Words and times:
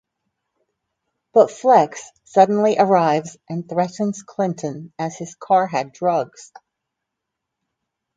But 1.31 1.51
Flex 1.51 2.01
suddenly 2.23 2.75
arrives 2.79 3.37
and 3.47 3.69
threatens 3.69 4.23
Clinton 4.23 4.91
as 4.97 5.15
his 5.15 5.35
car 5.35 5.67
had 5.67 5.91
drugs. 5.91 6.51